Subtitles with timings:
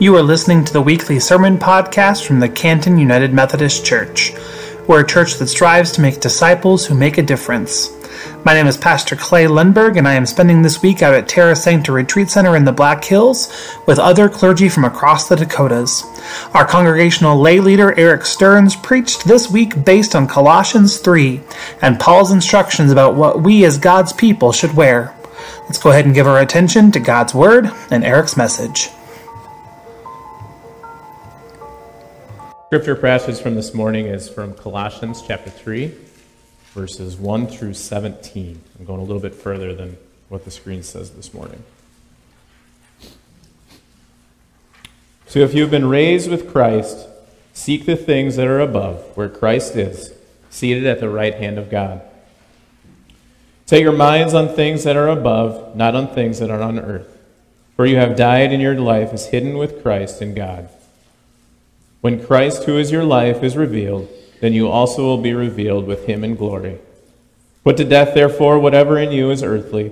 [0.00, 4.32] You are listening to the weekly sermon podcast from the Canton United Methodist Church.
[4.88, 7.90] We're a church that strives to make disciples who make a difference.
[8.44, 11.54] My name is Pastor Clay Lundberg, and I am spending this week out at Terra
[11.54, 13.48] Sancta Retreat Center in the Black Hills
[13.86, 16.02] with other clergy from across the Dakotas.
[16.54, 21.40] Our congregational lay leader, Eric Stearns, preached this week based on Colossians 3
[21.82, 25.14] and Paul's instructions about what we as God's people should wear.
[25.62, 28.90] Let's go ahead and give our attention to God's Word and Eric's message.
[32.74, 35.94] Scripture passage from this morning is from Colossians chapter 3,
[36.72, 38.60] verses 1 through 17.
[38.76, 39.96] I'm going a little bit further than
[40.28, 41.62] what the screen says this morning.
[45.28, 47.06] So if you have been raised with Christ,
[47.52, 50.12] seek the things that are above, where Christ is,
[50.50, 52.02] seated at the right hand of God.
[53.66, 57.16] Set your minds on things that are above, not on things that are on earth.
[57.76, 60.70] For you have died, and your life is hidden with Christ in God.
[62.04, 64.10] When Christ, who is your life, is revealed,
[64.42, 66.78] then you also will be revealed with him in glory.
[67.64, 69.90] Put to death, therefore, whatever in you is earthly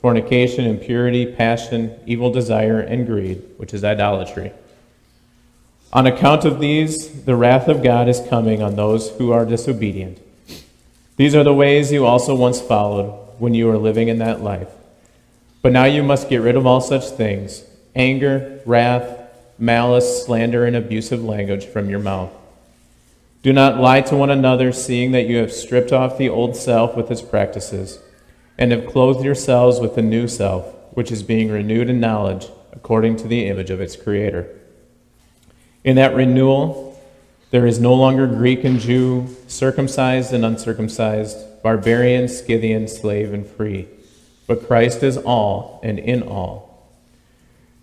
[0.00, 4.52] fornication, impurity, passion, evil desire, and greed, which is idolatry.
[5.92, 10.20] On account of these, the wrath of God is coming on those who are disobedient.
[11.16, 14.70] These are the ways you also once followed when you were living in that life.
[15.62, 17.64] But now you must get rid of all such things
[17.96, 19.17] anger, wrath,
[19.58, 22.30] malice, slander, and abusive language from your mouth.
[23.42, 26.96] Do not lie to one another, seeing that you have stripped off the old self
[26.96, 28.00] with its practices,
[28.56, 33.16] and have clothed yourselves with the new self, which is being renewed in knowledge according
[33.16, 34.48] to the image of its Creator.
[35.84, 37.00] In that renewal,
[37.50, 43.88] there is no longer Greek and Jew, circumcised and uncircumcised, barbarian, Scythian, slave, and free,
[44.46, 46.67] but Christ is all and in all.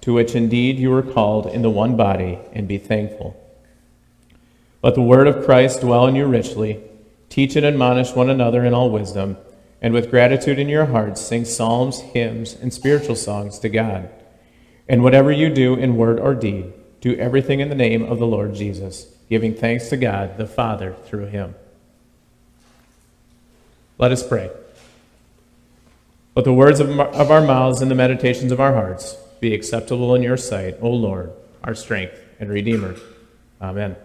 [0.00, 3.36] to which indeed you were called in the one body, and be thankful.
[4.82, 6.82] Let the word of Christ dwell in you richly.
[7.28, 9.36] Teach and admonish one another in all wisdom,
[9.82, 14.08] and with gratitude in your hearts sing psalms, hymns, and spiritual songs to God.
[14.88, 18.26] And whatever you do in word or deed, do everything in the name of the
[18.26, 21.54] Lord Jesus, giving thanks to God the Father through him.
[23.96, 24.50] Let us pray.
[26.34, 30.22] Let the words of our mouths and the meditations of our hearts be acceptable in
[30.22, 31.32] your sight, O Lord,
[31.64, 32.94] our strength and Redeemer.
[33.60, 33.96] Amen.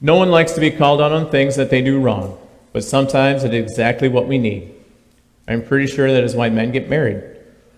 [0.00, 2.38] No one likes to be called out on things that they do wrong,
[2.72, 4.74] but sometimes it is exactly what we need.
[5.46, 7.22] I'm pretty sure that is why men get married.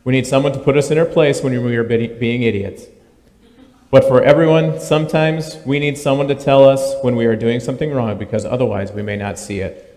[0.04, 2.84] We need someone to put us in our place when we are being idiots.
[3.90, 7.92] But for everyone, sometimes we need someone to tell us when we are doing something
[7.92, 9.93] wrong because otherwise we may not see it.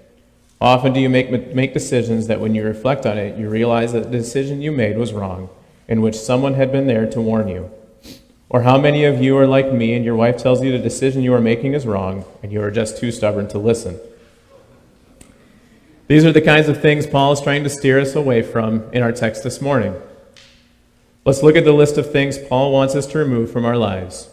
[0.59, 4.11] Often do you make, make decisions that when you reflect on it, you realize that
[4.11, 5.49] the decision you made was wrong,
[5.87, 7.69] in which someone had been there to warn you?
[8.49, 11.21] Or how many of you are like me and your wife tells you the decision
[11.21, 13.99] you are making is wrong, and you are just too stubborn to listen?
[16.07, 19.03] These are the kinds of things Paul is trying to steer us away from in
[19.03, 19.93] our text this morning.
[21.23, 24.29] Let's look at the list of things Paul wants us to remove from our lives.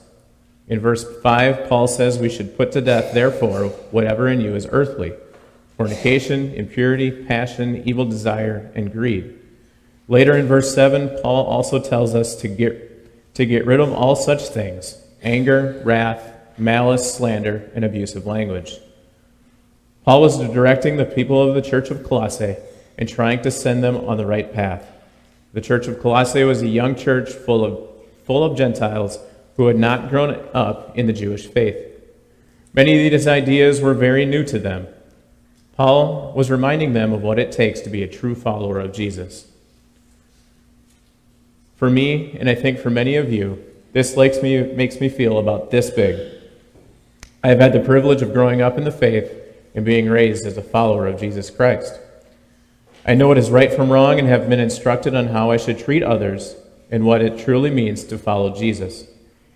[0.68, 4.66] In verse 5, Paul says we should put to death, therefore, whatever in you is
[4.70, 5.12] earthly
[5.76, 9.38] fornication, impurity, passion, evil desire, and greed.
[10.08, 14.16] Later in verse 7, Paul also tells us to get, to get rid of all
[14.16, 18.78] such things anger, wrath, malice, slander, and abusive language.
[20.04, 22.56] Paul was directing the people of the church of Colossae
[22.98, 24.86] and trying to send them on the right path.
[25.54, 27.78] The church of Colossae was a young church full of,
[28.24, 29.18] full of Gentiles
[29.56, 31.76] who had not grown up in the Jewish faith.
[32.74, 34.88] Many of these ideas were very new to them,
[35.76, 39.50] Paul was reminding them of what it takes to be a true follower of Jesus.
[41.76, 43.62] For me, and I think for many of you,
[43.92, 46.32] this makes me, makes me feel about this big.
[47.42, 49.30] I have had the privilege of growing up in the faith
[49.74, 51.98] and being raised as a follower of Jesus Christ.
[53.04, 55.78] I know what is right from wrong and have been instructed on how I should
[55.78, 56.56] treat others
[56.90, 59.06] and what it truly means to follow Jesus.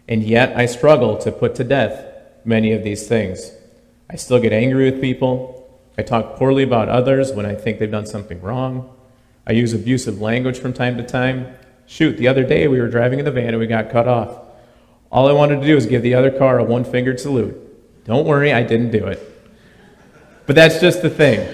[0.09, 2.05] And yet I struggle to put to death
[2.45, 3.53] many of these things.
[4.11, 5.68] I still get angry with people.
[5.99, 8.95] I talk poorly about others when I think they've done something wrong.
[9.45, 11.57] I use abusive language from time to time.
[11.87, 14.39] Shoot, the other day we were driving in the van and we got cut off.
[15.11, 18.05] All I wanted to do was give the other car a one fingered salute.
[18.05, 19.21] Don't worry, I didn't do it.
[20.47, 21.49] But that's just the thing.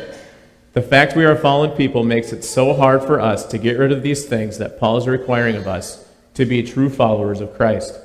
[0.75, 3.93] The fact we are fallen people makes it so hard for us to get rid
[3.93, 7.99] of these things that Paul is requiring of us to be true followers of Christ.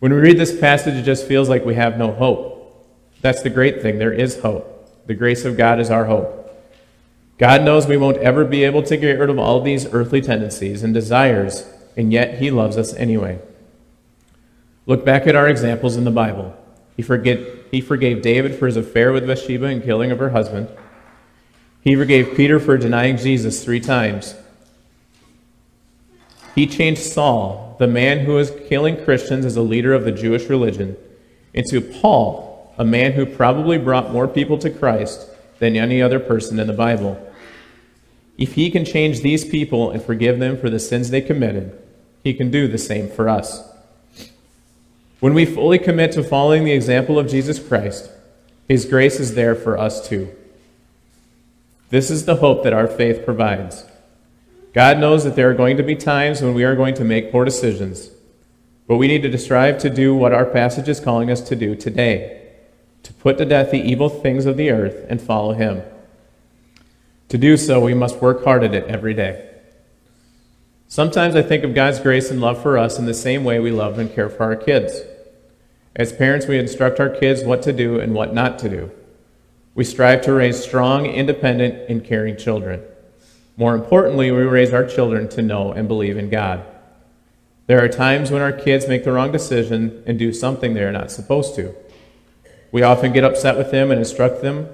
[0.00, 2.84] When we read this passage, it just feels like we have no hope.
[3.20, 3.98] That's the great thing.
[3.98, 4.73] There is hope.
[5.06, 6.40] The grace of God is our hope.
[7.38, 10.82] God knows we won't ever be able to get rid of all these earthly tendencies
[10.82, 13.40] and desires, and yet He loves us anyway.
[14.86, 16.56] Look back at our examples in the Bible.
[16.96, 17.40] He, forget,
[17.70, 20.68] he forgave David for his affair with Bathsheba and killing of her husband.
[21.80, 24.34] He forgave Peter for denying Jesus three times.
[26.54, 30.48] He changed Saul, the man who was killing Christians as a leader of the Jewish
[30.48, 30.96] religion,
[31.52, 35.28] into Paul, a man who probably brought more people to Christ
[35.58, 37.20] than any other person in the Bible.
[38.36, 41.80] If he can change these people and forgive them for the sins they committed,
[42.22, 43.62] he can do the same for us.
[45.20, 48.10] When we fully commit to following the example of Jesus Christ,
[48.68, 50.34] his grace is there for us too.
[51.90, 53.84] This is the hope that our faith provides.
[54.72, 57.30] God knows that there are going to be times when we are going to make
[57.30, 58.10] poor decisions,
[58.88, 61.76] but we need to strive to do what our passage is calling us to do
[61.76, 62.43] today
[63.04, 65.82] to put to death the evil things of the earth and follow Him.
[67.28, 69.50] To do so, we must work hard at it every day.
[70.88, 73.70] Sometimes I think of God's grace and love for us in the same way we
[73.70, 75.00] love and care for our kids.
[75.96, 78.90] As parents, we instruct our kids what to do and what not to do.
[79.74, 82.82] We strive to raise strong, independent, and caring children.
[83.56, 86.64] More importantly, we raise our children to know and believe in God.
[87.66, 90.92] There are times when our kids make the wrong decision and do something they are
[90.92, 91.74] not supposed to.
[92.74, 94.68] We often get upset with them and instruct them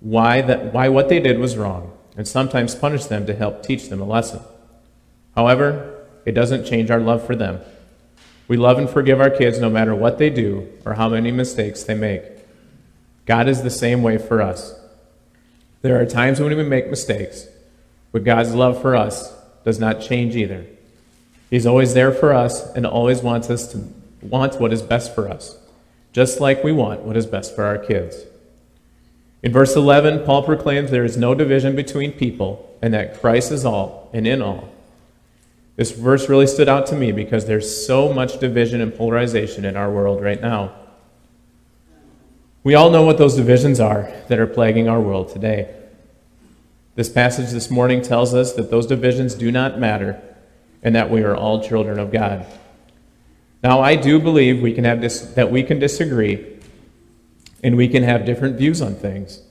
[0.00, 3.88] why, that, why what they did was wrong, and sometimes punish them to help teach
[3.88, 4.40] them a lesson.
[5.36, 7.60] However, it doesn't change our love for them.
[8.48, 11.84] We love and forgive our kids no matter what they do or how many mistakes
[11.84, 12.24] they make.
[13.26, 14.74] God is the same way for us.
[15.82, 17.46] There are times when we make mistakes,
[18.10, 19.32] but God's love for us
[19.64, 20.66] does not change either.
[21.48, 23.86] He's always there for us and always wants us to
[24.20, 25.56] want what is best for us,
[26.12, 28.24] just like we want what is best for our kids.
[29.42, 33.64] In verse 11, Paul proclaims there is no division between people and that Christ is
[33.64, 34.68] all and in all.
[35.76, 39.76] This verse really stood out to me because there's so much division and polarization in
[39.76, 40.74] our world right now.
[42.62, 45.74] We all know what those divisions are that are plaguing our world today.
[46.96, 50.20] This passage this morning tells us that those divisions do not matter
[50.82, 52.44] and that we are all children of God.
[53.62, 56.46] Now, I do believe we can have dis- that we can disagree
[57.62, 59.42] and we can have different views on things.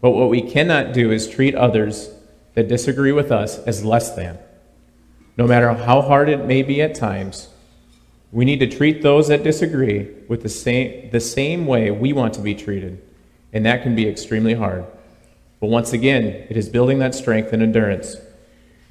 [0.00, 2.10] But what we cannot do is treat others
[2.54, 4.38] that disagree with us as less than.
[5.36, 7.48] No matter how hard it may be at times,
[8.30, 12.34] we need to treat those that disagree with the same, the same way we want
[12.34, 13.02] to be treated,
[13.52, 14.84] and that can be extremely hard.
[15.60, 18.16] But once again, it is building that strength and endurance.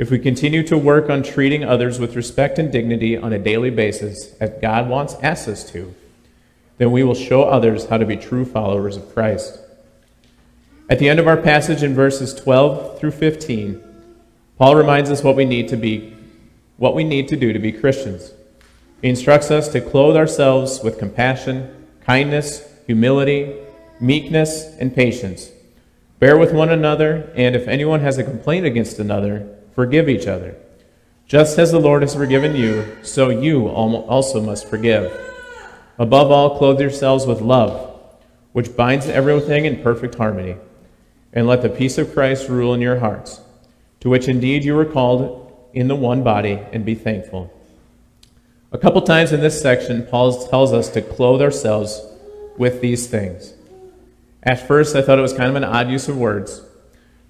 [0.01, 3.69] If we continue to work on treating others with respect and dignity on a daily
[3.69, 5.94] basis, as God wants asks us to,
[6.80, 9.59] then we will show others how to be true followers of Christ.
[10.89, 13.80] At the end of our passage in verses 12 through 15,
[14.57, 16.18] Paul reminds us what we need to be
[16.77, 18.34] what we need to do to be Christians.
[19.03, 23.55] He instructs us to clothe ourselves with compassion, kindness, humility,
[24.00, 25.51] meekness, and patience
[26.22, 30.56] Bear with one another, and if anyone has a complaint against another, forgive each other.
[31.28, 35.12] Just as the Lord has forgiven you, so you also must forgive.
[35.98, 38.00] Above all, clothe yourselves with love,
[38.51, 40.58] which binds everything in perfect harmony.
[41.34, 43.40] And let the peace of Christ rule in your hearts,
[44.01, 47.50] to which indeed you were called in the one body, and be thankful.
[48.74, 52.06] A couple times in this section, Paul tells us to clothe ourselves
[52.58, 53.54] with these things.
[54.44, 56.62] At first, I thought it was kind of an odd use of words,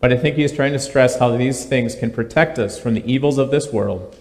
[0.01, 2.96] but I think he is trying to stress how these things can protect us from
[2.96, 4.17] the evils of this world,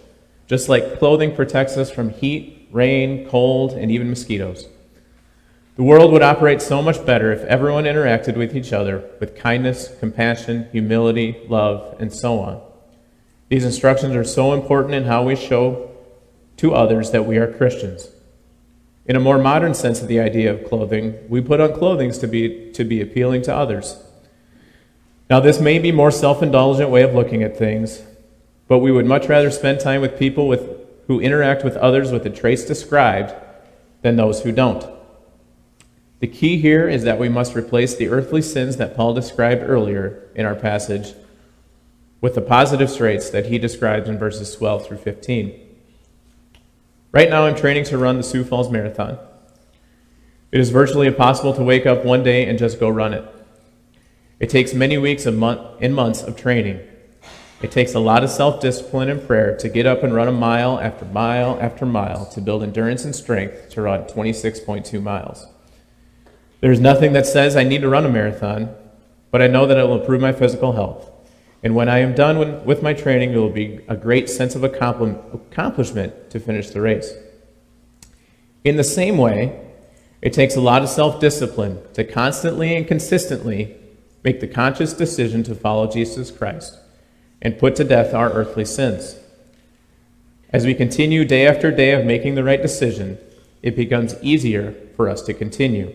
[0.47, 4.69] just like clothing protects us from heat, rain, cold, and even mosquitoes.
[5.77, 9.91] The world would operate so much better if everyone interacted with each other with kindness,
[9.99, 12.61] compassion, humility, love, and so on.
[13.49, 15.91] These instructions are so important in how we show
[16.59, 18.11] to others that we are Christians.
[19.07, 22.27] In a more modern sense of the idea of clothing, we put on clothing to
[22.27, 23.97] be, to be appealing to others.
[25.31, 28.03] Now, this may be more self-indulgent way of looking at things,
[28.67, 30.69] but we would much rather spend time with people with,
[31.07, 33.33] who interact with others with the traits described
[34.03, 34.85] than those who don't.
[36.19, 40.29] The key here is that we must replace the earthly sins that Paul described earlier
[40.35, 41.15] in our passage
[42.21, 45.59] with the positive traits that he describes in verses 12 through 15.
[47.13, 49.17] Right now, I'm training to run the Sioux Falls Marathon.
[50.51, 53.25] It is virtually impossible to wake up one day and just go run it.
[54.41, 56.81] It takes many weeks and, month, and months of training.
[57.63, 60.33] It takes a lot of self discipline and prayer to get up and run a
[60.33, 65.47] mile after mile after mile to build endurance and strength to run 26.2 miles.
[66.61, 68.75] There's nothing that says I need to run a marathon,
[69.31, 71.11] but I know that it will improve my physical health.
[71.63, 74.65] And when I am done with my training, it will be a great sense of
[74.65, 77.13] accomplishment to finish the race.
[78.65, 79.61] In the same way,
[80.23, 83.77] it takes a lot of self discipline to constantly and consistently
[84.23, 86.79] make the conscious decision to follow Jesus Christ
[87.43, 89.17] and put to death our earthly sins.
[90.51, 93.19] As we continue day after day of making the right decision,
[93.63, 95.95] it becomes easier for us to continue.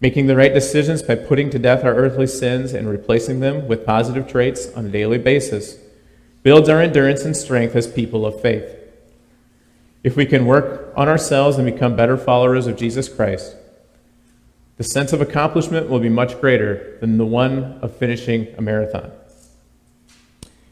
[0.00, 3.86] Making the right decisions by putting to death our earthly sins and replacing them with
[3.86, 5.78] positive traits on a daily basis
[6.42, 8.76] builds our endurance and strength as people of faith.
[10.04, 13.56] If we can work on ourselves and become better followers of Jesus Christ,
[14.78, 19.10] the sense of accomplishment will be much greater than the one of finishing a marathon.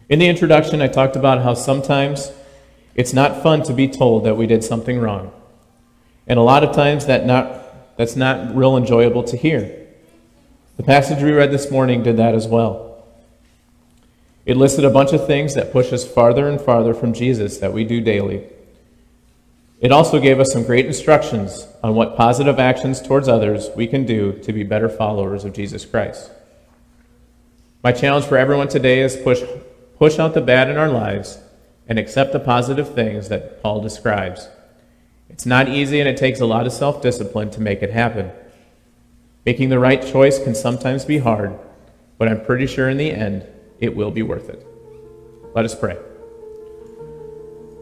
[0.08, 2.30] In the introduction, I talked about how sometimes
[2.94, 5.32] it's not fun to be told that we did something wrong.
[6.28, 7.64] And a lot of times that not
[7.96, 9.86] that's not real enjoyable to hear.
[10.76, 13.04] The passage we read this morning did that as well.
[14.44, 17.72] It listed a bunch of things that push us farther and farther from Jesus that
[17.72, 18.44] we do daily.
[19.80, 24.06] It also gave us some great instructions on what positive actions towards others we can
[24.06, 26.30] do to be better followers of Jesus Christ.
[27.82, 29.42] My challenge for everyone today is push,
[29.98, 31.38] push out the bad in our lives
[31.86, 34.48] and accept the positive things that Paul describes.
[35.28, 38.30] It's not easy and it takes a lot of self discipline to make it happen.
[39.44, 41.56] Making the right choice can sometimes be hard,
[42.16, 43.46] but I'm pretty sure in the end
[43.78, 44.66] it will be worth it.
[45.54, 45.98] Let us pray.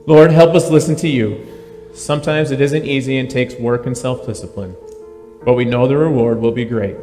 [0.06, 1.53] Lord, help us listen to you.
[1.94, 4.74] Sometimes it isn't easy and takes work and self discipline,
[5.44, 6.96] but we know the reward will be great.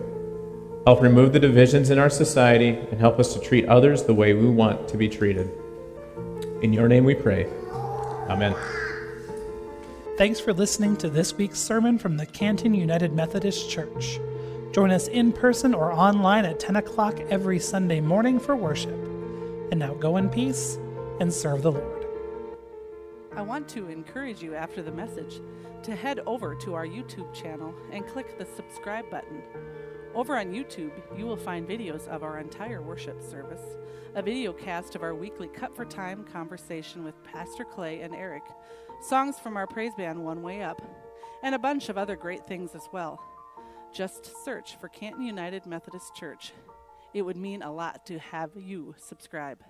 [0.85, 4.33] Help remove the divisions in our society and help us to treat others the way
[4.33, 5.49] we want to be treated.
[6.61, 7.45] In your name we pray.
[8.29, 8.53] Amen.
[10.17, 14.19] Thanks for listening to this week's sermon from the Canton United Methodist Church.
[14.73, 18.93] Join us in person or online at 10 o'clock every Sunday morning for worship.
[19.71, 20.77] And now go in peace
[21.21, 22.00] and serve the Lord.
[23.33, 25.39] I want to encourage you after the message
[25.83, 29.41] to head over to our YouTube channel and click the subscribe button.
[30.13, 33.61] Over on YouTube, you will find videos of our entire worship service,
[34.15, 38.43] a video cast of our weekly Cut for Time conversation with Pastor Clay and Eric
[39.01, 40.81] songs from our praise band One Way Up,
[41.41, 43.23] and a bunch of other great things as well.
[43.93, 46.51] Just search for Canton United Methodist Church.
[47.13, 49.63] It would mean a lot to have you subscribe.